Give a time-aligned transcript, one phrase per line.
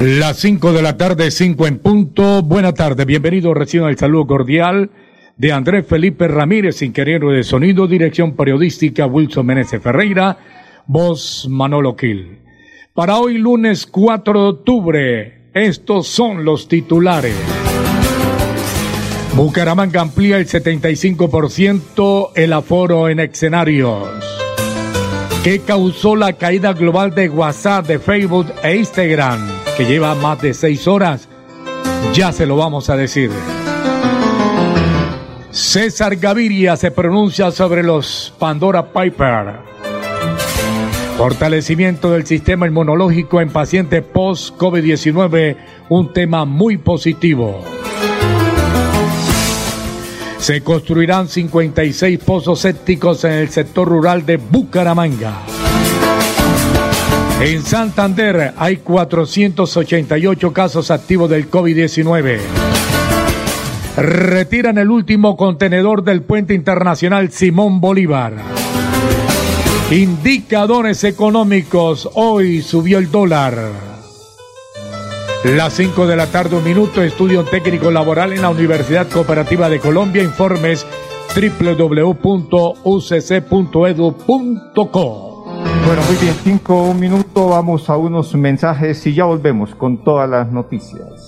[0.00, 2.40] Las 5 de la tarde, 5 en punto.
[2.42, 3.52] Buena tarde, bienvenido.
[3.52, 4.90] Reciban el saludo cordial
[5.36, 10.38] de Andrés Felipe Ramírez, ingeniero de sonido, dirección periodística Wilson Meneses Ferreira,
[10.86, 12.38] voz Manolo Quil.
[12.94, 17.34] Para hoy, lunes 4 de octubre, estos son los titulares.
[19.34, 24.37] Bucaramanga amplía el 75% el aforo en escenarios.
[25.48, 29.48] ¿Qué causó la caída global de WhatsApp, de Facebook e Instagram?
[29.78, 31.26] que lleva más de seis horas,
[32.12, 33.30] ya se lo vamos a decir.
[35.50, 39.60] César Gaviria se pronuncia sobre los Pandora Piper.
[41.16, 45.56] Fortalecimiento del sistema inmunológico en pacientes post-COVID-19,
[45.88, 47.77] un tema muy positivo.
[50.38, 55.42] Se construirán 56 pozos sépticos en el sector rural de Bucaramanga.
[57.40, 62.38] En Santander hay 488 casos activos del COVID-19.
[63.96, 68.34] Retiran el último contenedor del puente internacional Simón Bolívar.
[69.90, 72.08] Indicadores económicos.
[72.14, 73.97] Hoy subió el dólar.
[75.44, 79.78] Las 5 de la tarde, un minuto, estudio técnico laboral en la Universidad Cooperativa de
[79.78, 80.24] Colombia.
[80.24, 80.84] Informes
[81.32, 82.24] www.ucc.edu.co.
[85.86, 90.28] Bueno, muy bien, cinco, un minuto, vamos a unos mensajes y ya volvemos con todas
[90.28, 91.27] las noticias.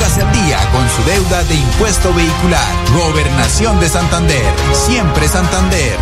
[0.95, 2.67] Su deuda de impuesto vehicular.
[2.93, 4.43] Gobernación de Santander.
[4.73, 5.97] Siempre Santander.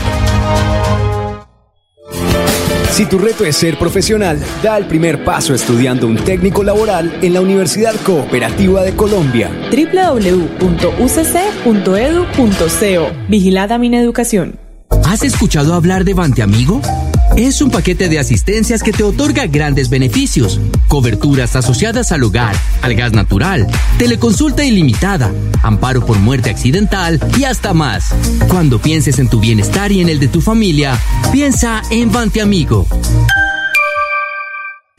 [2.92, 7.34] Si tu reto es ser profesional, da el primer paso estudiando un técnico laboral en
[7.34, 9.50] la Universidad Cooperativa de Colombia.
[9.72, 10.50] www.ucc.edu.co
[13.30, 14.60] Vigilada Mineducación.
[15.06, 16.82] ¿Has escuchado hablar de Bante Amigo?
[17.38, 22.96] Es un paquete de asistencias que te otorga grandes beneficios, coberturas asociadas al hogar, al
[22.96, 23.68] gas natural,
[23.98, 25.32] teleconsulta ilimitada,
[25.64, 28.14] amparo por muerte accidental y hasta más.
[28.50, 31.00] Cuando pienses en tu bienestar y en el de tu familia,
[31.32, 32.88] piensa en Bante Amigo.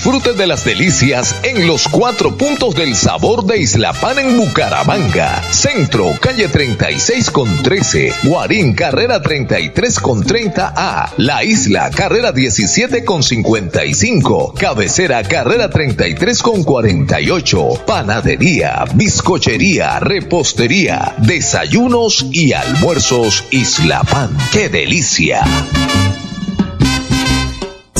[0.00, 5.42] Disfrute de las delicias en los cuatro puntos del sabor de Isla Pan en Bucaramanga.
[5.52, 8.10] Centro, calle 36 con 13.
[8.22, 11.10] Guarín, carrera 33 con 30A.
[11.18, 14.54] La Isla, carrera 17 con 55.
[14.58, 17.84] Cabecera, carrera 33 con 48.
[17.86, 24.34] Panadería, bizcochería, repostería, desayunos y almuerzos Isla Pan.
[24.50, 25.44] ¡Qué delicia!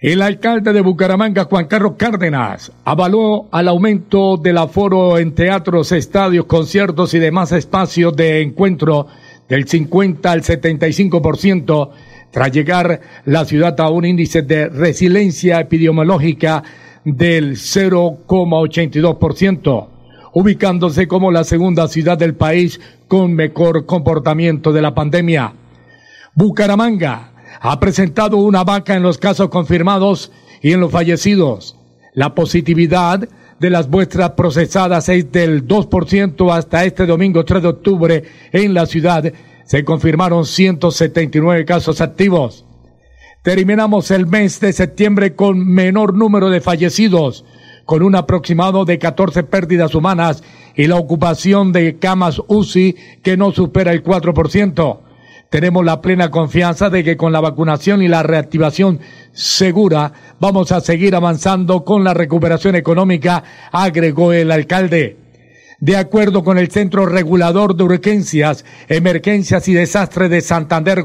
[0.00, 6.46] El alcalde de Bucaramanga, Juan Carlos Cárdenas, avaló al aumento del aforo en teatros, estadios,
[6.46, 9.06] conciertos y demás espacios de encuentro
[9.48, 11.90] del 50 al 75%
[12.32, 16.64] tras llegar la ciudad a un índice de resiliencia epidemiológica
[17.04, 19.99] del 0,82%,
[20.32, 25.54] ubicándose como la segunda ciudad del país con mejor comportamiento de la pandemia.
[26.34, 30.30] Bucaramanga ha presentado una vaca en los casos confirmados
[30.62, 31.76] y en los fallecidos.
[32.14, 33.28] La positividad
[33.58, 38.86] de las muestras procesadas es del 2% hasta este domingo 3 de octubre en la
[38.86, 39.32] ciudad.
[39.64, 42.64] Se confirmaron 179 casos activos.
[43.42, 47.44] Terminamos el mes de septiembre con menor número de fallecidos,
[47.90, 50.44] con un aproximado de 14 pérdidas humanas
[50.76, 55.00] y la ocupación de camas UCI que no supera el 4%.
[55.50, 59.00] Tenemos la plena confianza de que con la vacunación y la reactivación
[59.32, 63.42] segura vamos a seguir avanzando con la recuperación económica,
[63.72, 65.16] agregó el alcalde.
[65.80, 71.04] De acuerdo con el Centro Regulador de Urgencias, Emergencias y Desastres de Santander,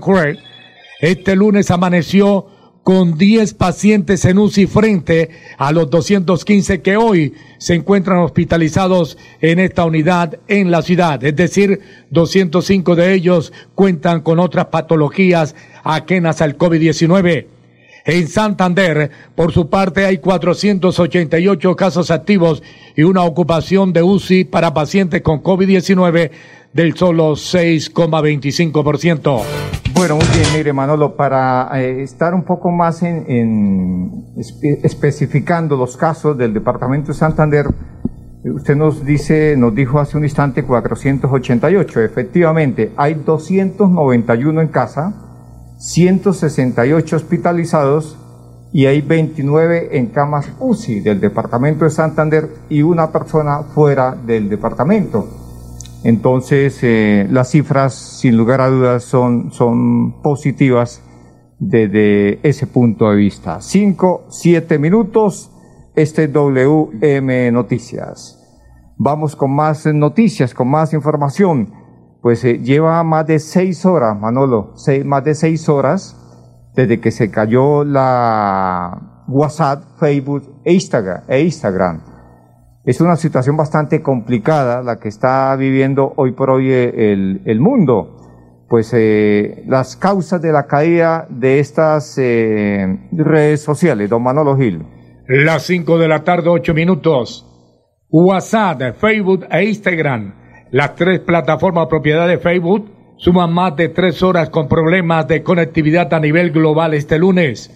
[1.01, 2.45] este lunes amaneció
[2.85, 9.57] con 10 pacientes en UCI frente a los 215 que hoy se encuentran hospitalizados en
[9.57, 11.23] esta unidad en la ciudad.
[11.23, 11.79] Es decir,
[12.11, 17.47] 205 de ellos cuentan con otras patologías ajenas al COVID-19.
[18.05, 22.61] En Santander, por su parte, hay 488 casos activos
[22.95, 26.29] y una ocupación de UCI para pacientes con COVID-19
[26.71, 29.41] del solo 6,25%.
[29.95, 36.37] Bueno, muy bien, mire Manolo, para eh, estar un poco más en, especificando los casos
[36.37, 37.67] del departamento de Santander,
[38.43, 42.01] usted nos dice, nos dijo hace un instante 488.
[42.01, 45.13] Efectivamente, hay 291 en casa,
[45.77, 48.17] 168 hospitalizados
[48.73, 54.49] y hay 29 en camas UCI del departamento de Santander y una persona fuera del
[54.49, 55.44] departamento.
[56.05, 61.01] Entonces, eh, las cifras, sin lugar a dudas, son, son positivas
[61.57, 63.59] desde ese punto de vista.
[63.59, 65.51] Cinco, siete minutos,
[65.95, 68.39] este WM Noticias.
[68.97, 71.73] Vamos con más noticias, con más información.
[72.21, 74.75] Pues eh, lleva más de seis horas, Manolo,
[75.05, 76.21] más de seis horas
[76.75, 81.23] desde que se cayó la WhatsApp, Facebook e Instagram.
[81.27, 82.14] E Instagram
[82.85, 88.65] es una situación bastante complicada la que está viviendo hoy por hoy eh, el, mundo.
[88.69, 94.85] Pues eh, las causas de la caída de estas eh, redes sociales, don Manolo Gil.
[95.27, 97.51] Las 5 de la tarde, 8 minutos.
[98.11, 100.35] WhatsApp, Facebook e Instagram,
[100.71, 106.13] las tres plataformas propiedad de Facebook, suman más de tres horas con problemas de conectividad
[106.13, 107.71] a nivel global este lunes.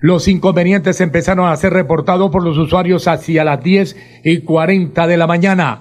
[0.00, 5.16] Los inconvenientes empezaron a ser reportados por los usuarios hacia las 10 y 40 de
[5.16, 5.80] la mañana.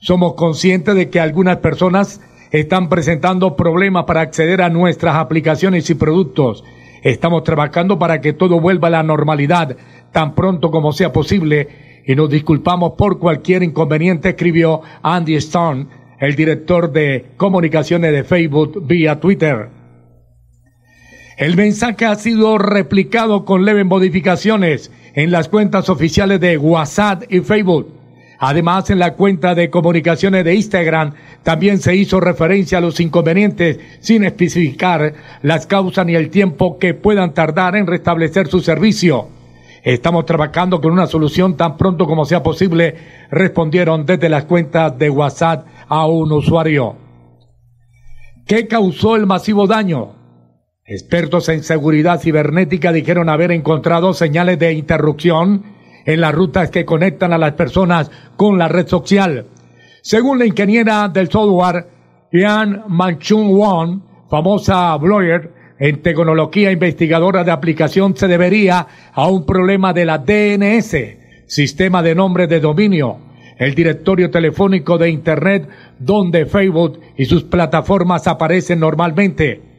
[0.00, 5.94] Somos conscientes de que algunas personas están presentando problemas para acceder a nuestras aplicaciones y
[5.94, 6.64] productos.
[7.02, 9.76] Estamos trabajando para que todo vuelva a la normalidad
[10.12, 11.68] tan pronto como sea posible
[12.06, 15.86] y nos disculpamos por cualquier inconveniente, escribió Andy Stone,
[16.18, 19.79] el director de comunicaciones de Facebook vía Twitter.
[21.40, 27.40] El mensaje ha sido replicado con leves modificaciones en las cuentas oficiales de WhatsApp y
[27.40, 27.94] Facebook.
[28.38, 33.78] Además, en la cuenta de comunicaciones de Instagram también se hizo referencia a los inconvenientes
[34.00, 39.28] sin especificar las causas ni el tiempo que puedan tardar en restablecer su servicio.
[39.82, 42.96] Estamos trabajando con una solución tan pronto como sea posible,
[43.30, 46.96] respondieron desde las cuentas de WhatsApp a un usuario.
[48.46, 50.19] ¿Qué causó el masivo daño?
[50.90, 55.62] Expertos en seguridad cibernética dijeron haber encontrado señales de interrupción
[56.04, 59.46] en las rutas que conectan a las personas con la red social.
[60.02, 61.86] Según la ingeniera del software,
[62.32, 69.92] Ian Manchun Won, famosa blogger en tecnología investigadora de aplicación, se debería a un problema
[69.92, 70.96] de la DNS,
[71.46, 73.16] sistema de nombre de dominio,
[73.60, 75.68] el directorio telefónico de Internet
[76.00, 79.69] donde Facebook y sus plataformas aparecen normalmente.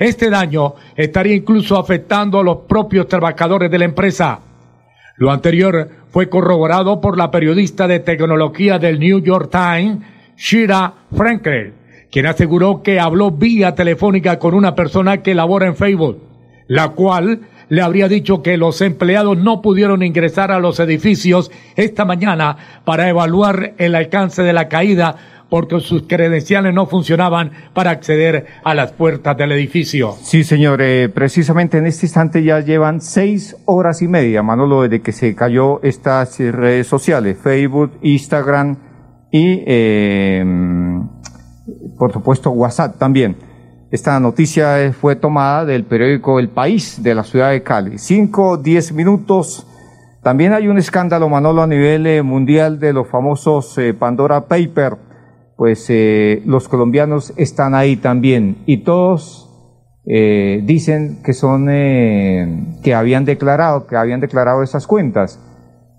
[0.00, 4.40] Este daño estaría incluso afectando a los propios trabajadores de la empresa.
[5.18, 9.98] Lo anterior fue corroborado por la periodista de tecnología del New York Times,
[10.38, 11.74] Shira Frankel,
[12.10, 16.18] quien aseguró que habló vía telefónica con una persona que labora en Facebook,
[16.66, 22.06] la cual le habría dicho que los empleados no pudieron ingresar a los edificios esta
[22.06, 28.46] mañana para evaluar el alcance de la caída porque sus credenciales no funcionaban para acceder
[28.64, 30.14] a las puertas del edificio.
[30.22, 35.02] Sí, señor, eh, precisamente en este instante ya llevan seis horas y media, Manolo, desde
[35.02, 38.78] que se cayó estas redes sociales, Facebook, Instagram
[39.32, 40.44] y, eh,
[41.98, 43.36] por supuesto, WhatsApp también.
[43.90, 47.98] Esta noticia fue tomada del periódico El País de la ciudad de Cali.
[47.98, 49.66] Cinco, diez minutos.
[50.22, 55.09] También hay un escándalo, Manolo, a nivel eh, mundial de los famosos Pandora Paper
[55.60, 58.56] pues eh, los colombianos están ahí también.
[58.64, 59.46] Y todos
[60.06, 65.38] eh, dicen que son eh, que habían declarado que habían declarado esas cuentas.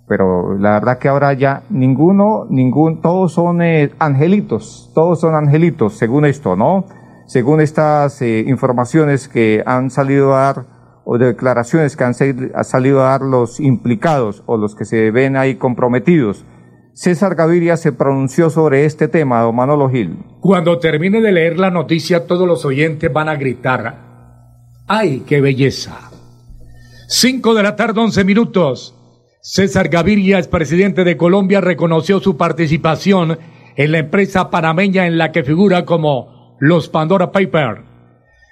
[0.08, 3.62] Pero la verdad que ahora ya ninguno ningún todos son
[4.00, 6.86] angelitos todos son angelitos según esto no
[7.27, 10.65] según estas informaciones que han salido a dar
[11.06, 15.56] o declaraciones que han salido a dar los implicados o los que se ven ahí
[15.56, 16.46] comprometidos
[16.93, 20.17] César Gaviria se pronunció sobre este tema, don Manolo Gil.
[20.41, 23.98] Cuando termine de leer la noticia, todos los oyentes van a gritar,
[24.88, 26.12] ¡ay, qué belleza!
[27.07, 28.95] Cinco de la tarde, once minutos.
[29.41, 33.39] César Gaviria, presidente de Colombia, reconoció su participación
[33.75, 37.83] en la empresa panameña en la que figura como los Pandora Paper.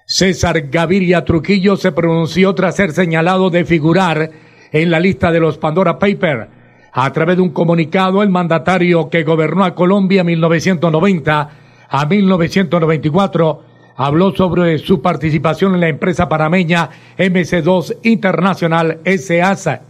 [0.08, 4.32] César Gaviria Trujillo se pronunció tras ser señalado de figurar
[4.72, 6.59] en la lista de los Pandora Paper
[6.92, 11.50] a través de un comunicado, el mandatario que gobernó a Colombia 1990
[11.90, 13.64] a 1994
[13.96, 19.82] habló sobre su participación en la empresa panameña MC2 Internacional SASA.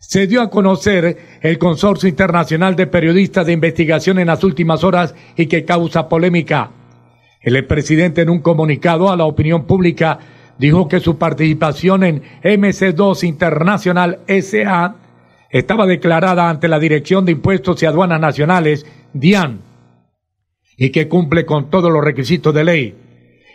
[0.00, 5.14] Se dio a conocer el Consorcio Internacional de Periodistas de Investigación en las últimas horas
[5.36, 6.70] y que causa polémica.
[7.42, 10.18] El presidente en un comunicado a la opinión pública
[10.56, 14.94] dijo que su participación en MC2 Internacional SA
[15.50, 19.60] estaba declarada ante la Dirección de Impuestos y Aduanas Nacionales, DIAN,
[20.76, 22.96] y que cumple con todos los requisitos de ley.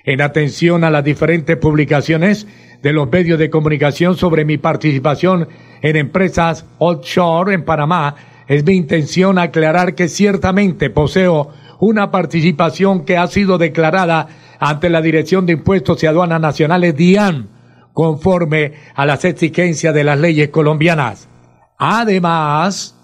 [0.06, 2.48] En atención a las diferentes publicaciones
[2.82, 5.48] de los medios de comunicación sobre mi participación
[5.82, 8.16] en empresas offshore en Panamá,
[8.48, 14.28] es mi intención aclarar que ciertamente poseo una participación que ha sido declarada
[14.60, 17.50] ante la Dirección de Impuestos y Aduanas Nacionales DIAN,
[17.94, 21.30] conforme a las exigencias de las leyes colombianas.
[21.86, 22.96] Además,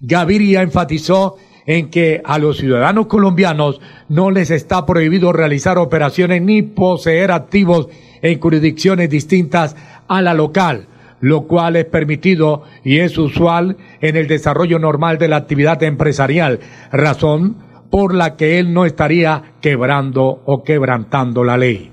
[0.00, 6.62] Gaviria enfatizó en que a los ciudadanos colombianos no les está prohibido realizar operaciones ni
[6.62, 7.86] poseer activos
[8.20, 9.76] en jurisdicciones distintas
[10.08, 10.88] a la local,
[11.20, 16.58] lo cual es permitido y es usual en el desarrollo normal de la actividad empresarial,
[16.90, 17.58] razón
[17.88, 21.92] por la que él no estaría quebrando o quebrantando la ley.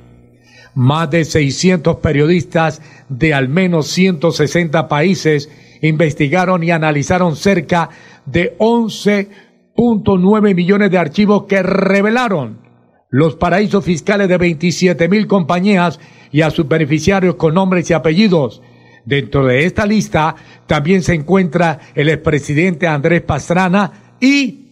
[0.74, 5.52] Más de 600 periodistas de al menos 160 países
[5.88, 7.90] investigaron y analizaron cerca
[8.26, 12.66] de 11.9 millones de archivos que revelaron
[13.10, 16.00] los paraísos fiscales de 27 mil compañías
[16.32, 18.62] y a sus beneficiarios con nombres y apellidos.
[19.06, 20.36] Dentro de esta lista
[20.68, 24.66] también se encuentra el expresidente Andrés Pastrana y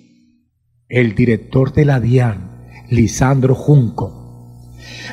[0.89, 4.23] el director de la DIAN, Lisandro Junco.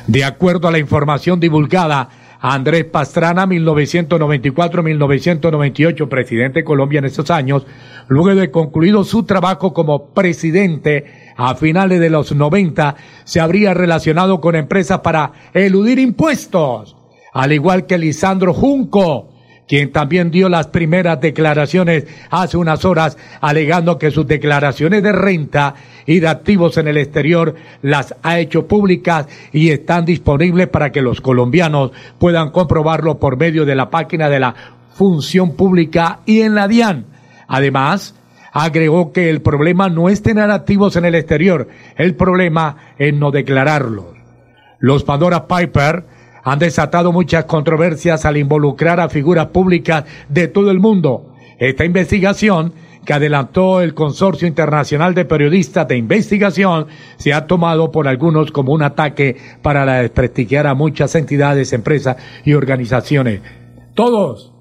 [0.07, 2.09] De acuerdo a la información divulgada,
[2.41, 7.67] Andrés Pastrana, 1994-1998, presidente de Colombia en estos años,
[8.07, 12.95] luego de concluido su trabajo como presidente a finales de los 90,
[13.25, 16.97] se habría relacionado con empresas para eludir impuestos,
[17.31, 19.30] al igual que Lisandro Junco,
[19.71, 25.75] quien también dio las primeras declaraciones hace unas horas alegando que sus declaraciones de renta
[26.05, 31.01] y de activos en el exterior las ha hecho públicas y están disponibles para que
[31.01, 34.55] los colombianos puedan comprobarlo por medio de la página de la
[34.93, 37.05] función pública y en la DIAN.
[37.47, 38.13] Además,
[38.51, 43.31] agregó que el problema no es tener activos en el exterior, el problema es no
[43.31, 44.17] declararlos.
[44.79, 46.03] Los Pandora Piper
[46.43, 51.33] han desatado muchas controversias al involucrar a figuras públicas de todo el mundo.
[51.59, 52.73] Esta investigación
[53.05, 58.73] que adelantó el Consorcio Internacional de Periodistas de Investigación se ha tomado por algunos como
[58.73, 63.41] un ataque para desprestigiar a muchas entidades, empresas y organizaciones.
[63.95, 64.53] Todos.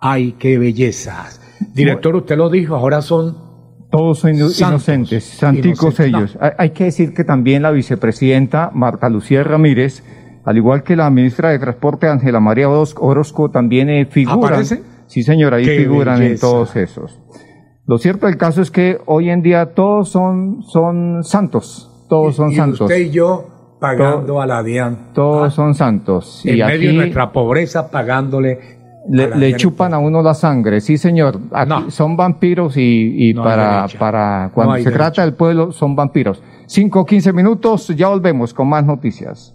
[0.00, 1.40] ¡Ay, qué bellezas!
[1.74, 3.48] Director, usted lo dijo, ahora son
[3.90, 6.38] todos son inocentes, santicos ellos.
[6.58, 10.04] Hay que decir que también la vicepresidenta Marta Lucía Ramírez,
[10.44, 14.64] al igual que la ministra de Transporte Ángela María Orozco, también eh, figuran.
[15.06, 17.20] Sí, señora, ahí figuran en todos esos.
[17.86, 22.52] Lo cierto del caso es que hoy en día todos son, son santos, todos son
[22.52, 22.82] santos.
[22.82, 25.12] Usted y yo pagando a la DIAN.
[25.14, 25.50] Todos ah.
[25.50, 26.42] son santos.
[26.44, 28.78] En medio de nuestra pobreza pagándole
[29.08, 31.40] le, chupan a uno la sangre, sí señor.
[31.88, 36.42] son vampiros y, para, para cuando se trata del pueblo son vampiros.
[36.66, 39.54] Cinco, quince minutos, ya volvemos con más noticias.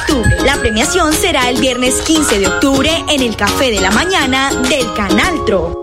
[0.45, 4.93] la premiación será el viernes 15 de octubre en el Café de la Mañana del
[4.93, 5.81] Canal Tro.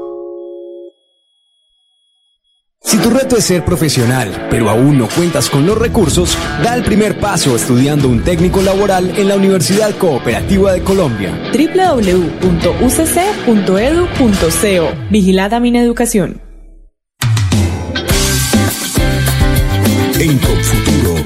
[2.80, 6.84] Si tu reto es ser profesional, pero aún no cuentas con los recursos, da el
[6.84, 11.32] primer paso estudiando un técnico laboral en la Universidad Cooperativa de Colombia.
[11.52, 12.70] www.ucc.edu.co
[15.10, 16.40] Vigilada Mineducación.
[20.18, 20.38] En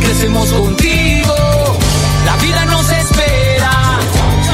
[0.00, 1.34] crecemos contigo.
[2.26, 3.98] La vida nos espera.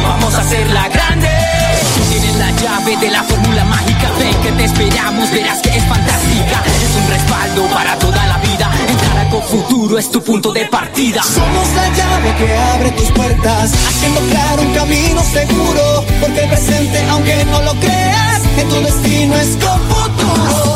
[0.02, 1.28] Vamos a hacerla grande.
[2.10, 4.10] Tienes la llave de la fórmula mágica.
[4.18, 5.30] Ven que te esperamos.
[5.30, 6.62] Verás que es fantástica.
[6.84, 8.70] Es un respaldo para toda la vida.
[8.88, 11.22] Entrar con futuro es tu punto de partida.
[11.22, 13.72] Somos la llave que abre tus puertas.
[13.72, 16.04] Haciendo claro un camino seguro.
[16.20, 20.75] Porque el presente, aunque no lo creas, en tu destino es con futuro.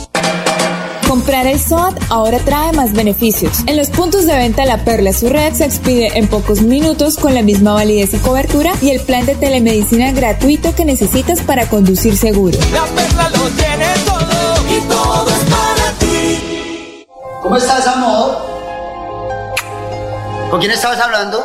[1.11, 3.63] Comprar el SOAT ahora trae más beneficios.
[3.67, 7.33] En los puntos de venta La Perla su red se expide en pocos minutos con
[7.33, 12.15] la misma validez y cobertura y el plan de telemedicina gratuito que necesitas para conducir
[12.15, 12.57] seguro.
[12.71, 17.05] La Perla lo tiene todo y todo es para ti.
[17.41, 18.37] ¿Cómo estás, amor?
[20.49, 21.43] ¿Con quién estabas hablando?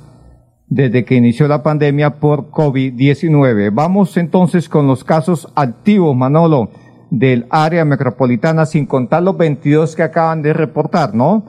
[0.68, 3.72] desde que inició la pandemia por COVID-19.
[3.74, 6.70] Vamos entonces con los casos activos, Manolo,
[7.10, 11.46] del área metropolitana, sin contar los 22 que acaban de reportar, ¿no?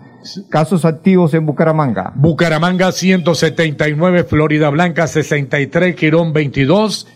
[0.51, 2.13] Casos activos en Bucaramanga.
[2.17, 7.07] Bucaramanga 179, Florida Blanca 63, Quirón 22,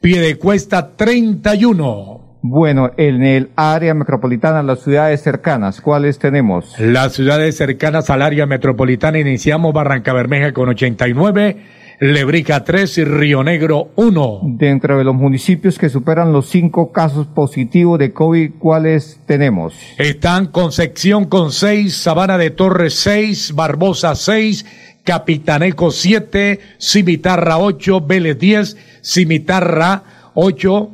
[0.00, 2.38] Piedecuesta 31.
[2.40, 6.74] Bueno, en el área metropolitana, las ciudades cercanas, ¿cuáles tenemos?
[6.78, 11.58] Las ciudades cercanas al área metropolitana iniciamos Barranca Bermeja con 89,
[12.00, 14.40] Lebrica 3 y Río Negro 1.
[14.56, 19.74] Dentro de los municipios que superan los cinco casos positivos de COVID, ¿cuáles tenemos?
[19.98, 24.64] Están Concepción con 6, Sabana de Torres 6, Barbosa 6,
[25.04, 30.90] Capitaneco 7, Cimitarra 8, Vélez 10, Cimitarra 8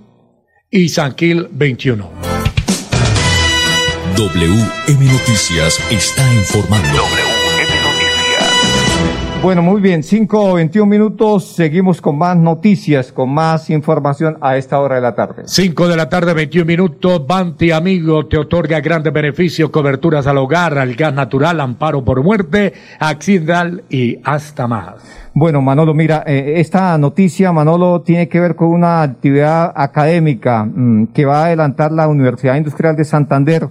[0.70, 2.10] y Sanquil 21.
[4.16, 7.25] WM Noticias está informando.
[9.42, 14.56] Bueno, muy bien, 5 o 21 minutos, seguimos con más noticias, con más información a
[14.56, 15.42] esta hora de la tarde.
[15.44, 17.24] 5 de la tarde, 21 minutos.
[17.26, 22.72] Banti Amigo te otorga grandes beneficios, coberturas al hogar, al gas natural, amparo por muerte,
[22.98, 24.94] accidental y hasta más.
[25.34, 31.08] Bueno, Manolo, mira, eh, esta noticia, Manolo, tiene que ver con una actividad académica mm,
[31.08, 33.68] que va a adelantar la Universidad Industrial de Santander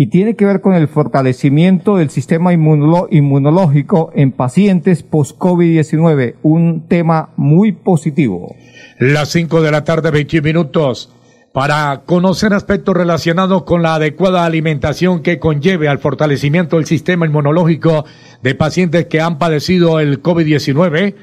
[0.00, 7.34] y tiene que ver con el fortalecimiento del sistema inmunológico en pacientes post-COVID-19, un tema
[7.36, 8.56] muy positivo.
[8.98, 11.12] Las 5 de la tarde, 21 minutos.
[11.52, 18.06] Para conocer aspectos relacionados con la adecuada alimentación que conlleve al fortalecimiento del sistema inmunológico
[18.42, 21.14] de pacientes que han padecido el COVID-19,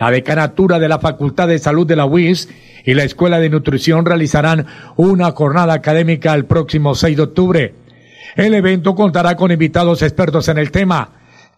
[0.00, 2.48] la decanatura de la Facultad de Salud de la UIS
[2.86, 4.64] y la Escuela de Nutrición realizarán
[4.96, 7.81] una jornada académica el próximo 6 de octubre.
[8.34, 11.10] El evento contará con invitados expertos en el tema.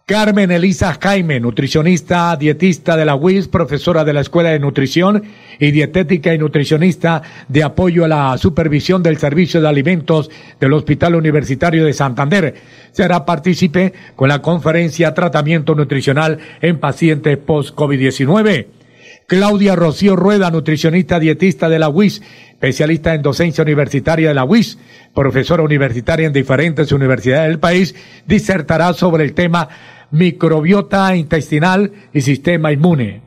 [0.05, 5.23] Carmen Elisa Jaime, nutricionista, dietista de la UIS, profesora de la Escuela de Nutrición
[5.59, 11.15] y dietética y nutricionista de apoyo a la supervisión del servicio de alimentos del Hospital
[11.15, 12.53] Universitario de Santander.
[12.91, 18.84] Será partícipe con la conferencia Tratamiento Nutricional en Pacientes Post-COVID-19.
[19.27, 24.77] Claudia Rocío Rueda, nutricionista dietista de la UIS, especialista en docencia universitaria de la UIS,
[25.13, 27.95] profesora universitaria en diferentes universidades del país,
[28.27, 29.67] disertará sobre el tema
[30.11, 33.21] microbiota intestinal y sistema inmune.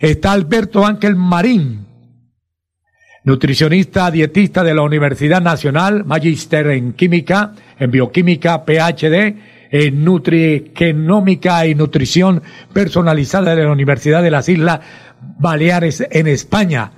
[0.00, 1.86] Está Alberto Ángel Marín,
[3.24, 9.36] nutricionista dietista de la Universidad Nacional, magíster en química, en bioquímica, PhD,
[9.70, 14.80] en nutrigenómica y nutrición personalizada de la Universidad de las Islas
[15.38, 16.92] Baleares en España.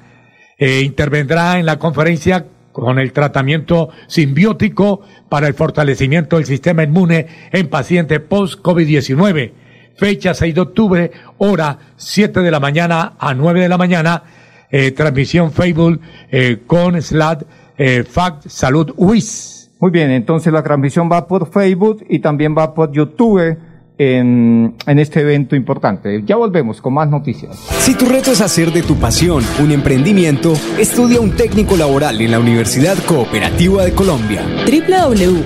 [0.59, 7.26] Eh, intervendrá en la conferencia con el tratamiento simbiótico para el fortalecimiento del sistema inmune
[7.52, 9.52] en pacientes post-COVID-19.
[9.96, 14.22] Fecha 6 de octubre, hora 7 de la mañana a 9 de la mañana,
[14.70, 17.42] eh, transmisión Facebook eh, con Slad
[17.76, 19.60] eh, Fact Salud UIS.
[19.81, 23.57] Muy bien, entonces la transmisión va por Facebook y también va por YouTube
[23.97, 26.23] en, en este evento importante.
[26.25, 27.57] Ya volvemos con más noticias.
[27.79, 32.31] Si tu reto es hacer de tu pasión un emprendimiento, estudia un técnico laboral en
[32.31, 34.43] la Universidad Cooperativa de Colombia.
[34.66, 35.45] www.ucc.edu.co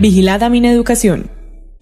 [0.00, 1.35] Vigilada Mineducación.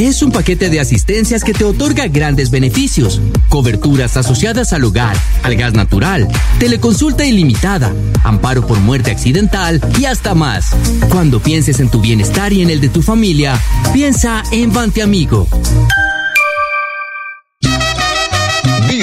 [0.00, 5.56] Es un paquete de asistencias que te otorga grandes beneficios, coberturas asociadas al hogar, al
[5.56, 6.26] gas natural,
[6.58, 7.92] teleconsulta ilimitada,
[8.24, 10.70] amparo por muerte accidental y hasta más.
[11.10, 13.60] Cuando pienses en tu bienestar y en el de tu familia,
[13.92, 15.46] piensa en Bante Amigo.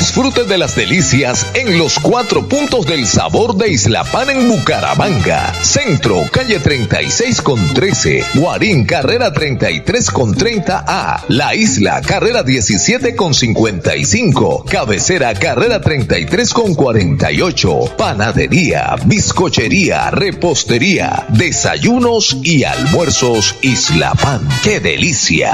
[0.07, 5.53] Disfrute de las delicias en los cuatro puntos del sabor de Isla Pan en Bucaramanga.
[5.61, 8.23] Centro, calle 36 con 13.
[8.35, 11.25] Guarín, carrera 33 con 30A.
[11.27, 14.63] La Isla, carrera 17 con 55.
[14.69, 17.97] Cabecera, carrera 33 con 48.
[17.97, 24.47] Panadería, bizcochería, repostería, desayunos y almuerzos Isla Pan.
[24.63, 25.53] ¡Qué delicia!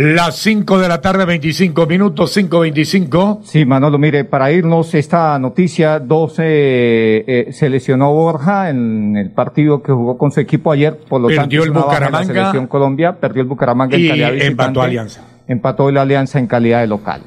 [0.00, 3.40] Las 5 de la tarde, 25 minutos, 5.25.
[3.42, 9.82] Sí, Manolo, mire, para irnos esta noticia, 12 eh, se lesionó Borja en el partido
[9.82, 12.32] que jugó con su equipo ayer, por lo Perdió tanto, el baja en Bucaramanga.
[12.32, 14.62] La selección Colombia, perdió el Bucaramanga Y en calidad de visitante.
[14.62, 15.20] empató Alianza.
[15.48, 17.22] Empató la Alianza en calidad de local.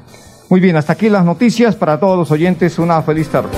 [0.48, 2.78] Muy bien, hasta aquí las noticias para todos los oyentes.
[2.78, 3.50] Una feliz tarde.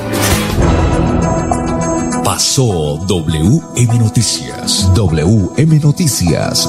[2.24, 4.90] Pasó WM Noticias.
[4.92, 6.68] WM Noticias.